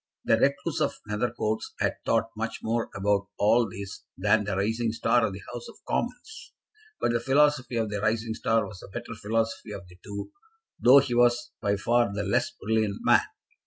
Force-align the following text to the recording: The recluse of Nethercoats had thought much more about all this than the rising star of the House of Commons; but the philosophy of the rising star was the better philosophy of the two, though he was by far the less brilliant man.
The 0.25 0.35
recluse 0.39 0.81
of 0.81 0.99
Nethercoats 1.07 1.73
had 1.79 1.97
thought 2.07 2.31
much 2.35 2.63
more 2.63 2.89
about 2.95 3.27
all 3.37 3.69
this 3.69 4.03
than 4.17 4.45
the 4.45 4.55
rising 4.57 4.91
star 4.91 5.23
of 5.27 5.31
the 5.33 5.43
House 5.53 5.67
of 5.69 5.75
Commons; 5.87 6.53
but 6.99 7.11
the 7.11 7.19
philosophy 7.19 7.75
of 7.75 7.91
the 7.91 8.01
rising 8.01 8.33
star 8.33 8.65
was 8.65 8.79
the 8.79 8.87
better 8.87 9.13
philosophy 9.13 9.71
of 9.71 9.87
the 9.87 9.97
two, 10.03 10.31
though 10.79 10.97
he 10.97 11.13
was 11.13 11.51
by 11.61 11.75
far 11.77 12.11
the 12.11 12.23
less 12.23 12.49
brilliant 12.49 12.97
man. 13.03 13.21